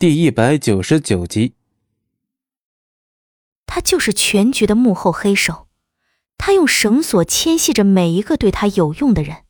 [0.00, 1.52] 第一百九十九集。
[3.66, 5.68] 他就是全局的幕后黑手，
[6.38, 9.44] 他用绳索牵系着每一个对他有用的人，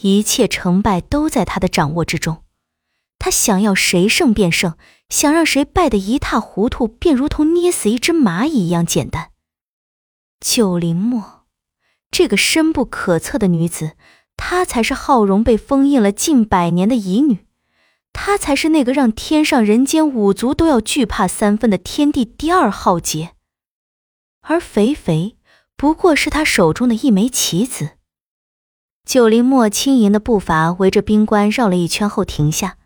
[0.00, 2.44] 一切成败都在他的掌握之中。
[3.18, 9.32] 他想要谁胜便胜，想让谁败得一塌糊涂，便如同捏死一只蚂蚁一样简单。
[10.38, 11.44] 九灵墨，
[12.12, 13.96] 这个深不可测的女子，
[14.36, 17.45] 她才是浩荣被封印了近百年的遗女，
[18.18, 23.34] 他才是那个让天上人间五族都要惧怕三分的天地第二浩劫。
[24.40, 25.36] 而肥肥
[25.76, 27.90] 不过是他手中的一枚棋子。
[29.04, 32.78] 九灵墨轻盈的步伐围着冰棺绕了一圈后停下。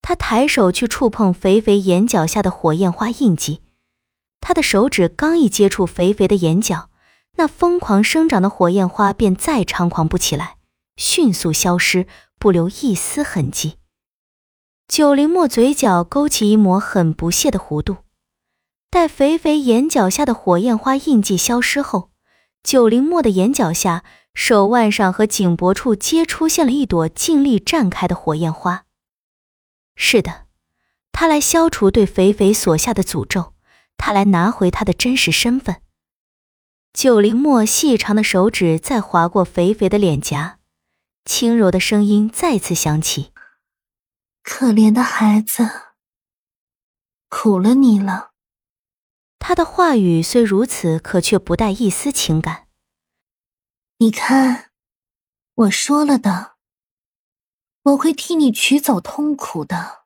[0.00, 3.60] 他抬手去触碰肥肥眼角下的火焰花印记，
[4.40, 6.90] 他的手指刚一接触肥肥的眼角，
[7.36, 10.58] 那疯狂生长的火焰花便再猖狂不起来，
[10.96, 12.06] 迅速消失，
[12.38, 13.78] 不留一丝痕迹。
[14.86, 17.96] 九灵墨嘴角勾起一抹很不屑的弧度，
[18.90, 22.10] 待肥肥眼角下的火焰花印记消失后，
[22.62, 24.04] 九灵墨的眼角下、
[24.34, 28.84] 手腕上和颈脖处皆出现了一朵尽力绽开的火焰花。
[29.96, 30.46] 是的，
[31.12, 33.54] 他来消除对肥肥所下的诅咒，
[33.96, 35.76] 他来拿回他的真实身份。
[36.92, 40.58] 九灵墨细长的手指再划过肥肥的脸颊，
[41.24, 43.32] 轻柔的声音再次响起
[44.44, 45.68] ：“可怜的孩子，
[47.28, 48.32] 苦了你了。”
[49.40, 52.68] 他的话语虽如此，可却不带一丝情感。
[53.98, 54.70] 你看，
[55.54, 56.52] 我说了的。
[57.82, 60.04] 我会替你取走痛苦的。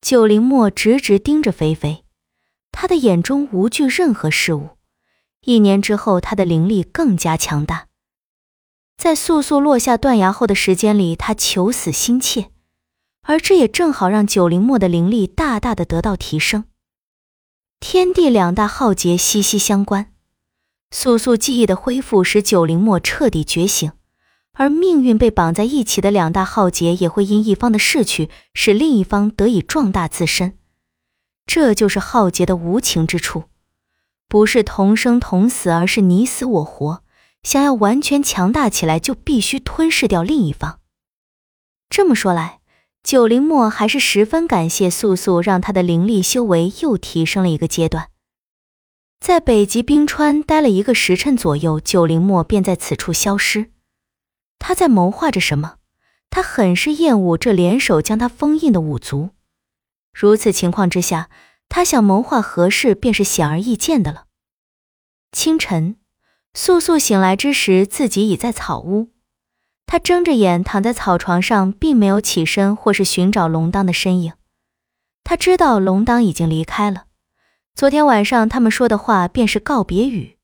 [0.00, 2.04] 九灵墨直直盯着菲菲，
[2.70, 4.78] 他的眼中无惧任何事物。
[5.42, 7.88] 一年之后，他的灵力更加强大。
[8.96, 12.50] 在素素落下断崖后的时间里，他求死心切，
[13.22, 16.64] 而这也正好让九灵墨的灵力大大的得到提升。
[17.80, 20.12] 天地两大浩劫息息相关，
[20.90, 23.92] 素素记忆的恢复使九灵墨彻底觉醒。
[24.54, 30.58] 而命运被绑在一起的两大浩劫，也会因一方的逝去，使另一方得以壮大自身。
[31.46, 33.44] 这就是浩劫的无情之处，
[34.28, 37.02] 不是同生同死，而是你死我活。
[37.42, 40.80] 想要完全强大起来，就必须吞噬掉另一方。
[41.88, 42.60] 这么说来，
[43.02, 48.08] 九灵墨还是十分感谢素素，让他的灵力修为又提升了一个阶段。
[49.20, 53.70] 在北极冰川待了一个时辰左右，九灵墨便在此处消失。
[54.58, 55.76] 他在谋划着什么？
[56.30, 59.30] 他很是厌恶这联手将他封印的五族。
[60.12, 61.28] 如此情况之下，
[61.68, 64.26] 他想谋划何事便是显而易见的了。
[65.32, 65.96] 清晨，
[66.54, 69.10] 素素醒来之时，自己已在草屋。
[69.86, 74.32] 他睁着眼躺在草床上，并没有起身或是寻找龙当的身影。
[75.24, 77.04] 他知道龙当已经离开了。
[77.74, 80.38] 昨天晚上他们说的话便是告别语。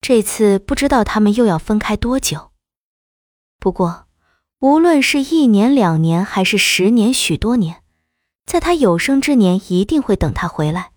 [0.00, 2.50] 这次不知道他们又要分开多久。
[3.58, 4.06] 不过，
[4.60, 7.82] 无论是一年、两年，还是十年、许多年，
[8.46, 10.92] 在他有生之年，一定会等他回来。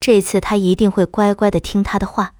[0.00, 2.34] 这次他一定会乖乖的听他的话，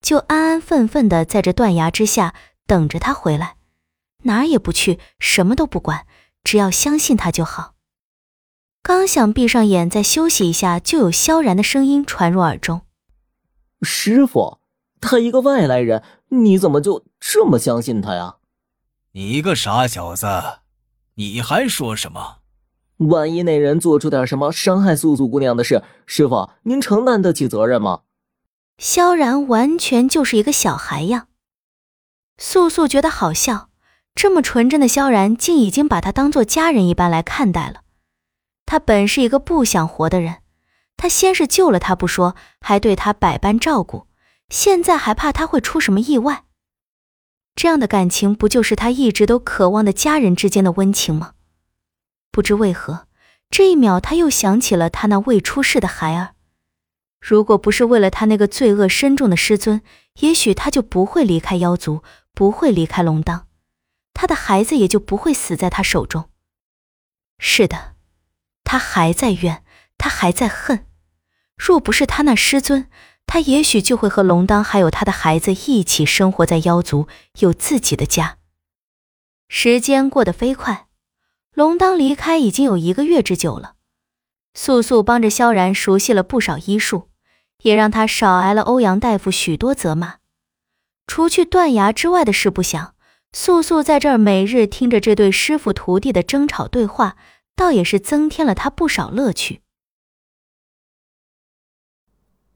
[0.00, 2.34] 就安安分分的在这断崖之下
[2.66, 3.56] 等着他回来，
[4.22, 6.06] 哪儿也不去，什么都不管，
[6.44, 7.74] 只要相信他就好。
[8.82, 12.82] 刚想闭上眼再休息一下，就有萧然的声音传入耳中
[13.82, 14.58] ：“师傅，
[15.00, 18.36] 他一个外来人，你怎么就这么相信他呀？”
[19.14, 20.26] 你一个傻小子，
[21.14, 22.38] 你还说什么？
[22.96, 28.02] 万一那人做出点什么伤害素素姑娘的事，师傅您承担得起责任吗？
[28.78, 31.26] 萧然完全就是一个小孩呀。
[32.38, 33.68] 素素觉得好笑，
[34.14, 37.82] 这么纯真的萧然，竟已经把他当做家人一般来看待了。
[38.66, 40.42] 他本是一个不想活的人，
[40.96, 44.06] 他先是救了他不说，还对他百般照顾，
[44.48, 46.44] 现在还怕他会出什么意外。
[47.54, 51.32] 这样的感情，不就是他一直都渴望的家人之间的温情吗？
[52.30, 53.08] 不知为何，
[53.50, 56.34] 这一秒他又想起了他那未出世的孩儿。
[57.20, 59.82] 如果不是为了他那个罪恶深重的师尊，
[60.20, 63.46] 也许他就不会离开妖族，不会离开龙当，
[64.14, 66.28] 他的孩子也就不会死在他手中。
[67.38, 67.94] 是的，
[68.64, 69.64] 他还在怨，
[69.98, 70.86] 他还在恨。
[71.56, 72.88] 若不是他那师尊，
[73.26, 78.38] 他也许就会和龙当还有他的孩子一起生活在妖族，有自己的家。
[79.48, 80.86] 时间过得飞快，
[81.52, 83.74] 龙当离开已经有一个月之久了。
[84.54, 87.10] 素素帮着萧然熟悉了不少医术，
[87.62, 90.16] 也让他少挨了欧阳大夫许多责骂。
[91.06, 92.94] 除去断崖之外的事不想，
[93.34, 97.16] 素素在这儿每日听着这对师傅徒弟的争吵对话，
[97.56, 99.62] 倒也是增添了他不少乐趣。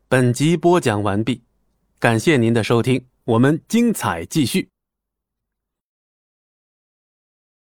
[0.09, 1.43] 本集播讲完毕，
[1.99, 4.69] 感谢您的收听，我们精彩继续。